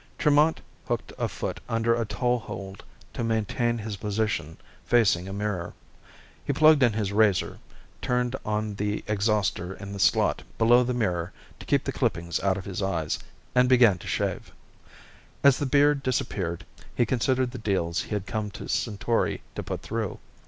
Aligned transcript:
Tremont 0.17 0.59
hooked 0.87 1.13
a 1.19 1.27
foot 1.27 1.59
under 1.69 1.93
a 1.93 2.05
toehold 2.07 2.83
to 3.13 3.23
maintain 3.23 3.77
his 3.77 3.97
position 3.97 4.57
facing 4.83 5.27
a 5.27 5.31
mirror. 5.31 5.75
He 6.43 6.53
plugged 6.53 6.81
in 6.81 6.93
his 6.93 7.11
razor, 7.13 7.59
turned 8.01 8.35
on 8.43 8.73
the 8.73 9.03
exhauster 9.07 9.75
in 9.79 9.93
the 9.93 9.99
slot 9.99 10.41
below 10.57 10.81
the 10.83 10.95
mirror 10.95 11.33
to 11.59 11.67
keep 11.67 11.83
the 11.83 11.91
clippings 11.91 12.39
out 12.39 12.57
of 12.57 12.65
his 12.65 12.81
eyes, 12.81 13.19
and 13.53 13.69
began 13.69 13.99
to 13.99 14.07
shave. 14.07 14.51
As 15.43 15.59
the 15.59 15.67
beard 15.67 16.01
disappeared, 16.01 16.65
he 16.95 17.05
considered 17.05 17.51
the 17.51 17.59
deals 17.59 18.01
he 18.01 18.09
had 18.15 18.25
come 18.25 18.49
to 18.57 18.67
Centauri 18.67 19.43
to 19.53 19.61
put 19.61 19.83
through. 19.83 20.17